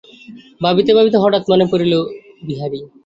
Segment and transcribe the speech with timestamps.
[0.61, 2.79] ভাবিতে ভাবিতে হঠাৎ মনে পড়িল–বিহারী।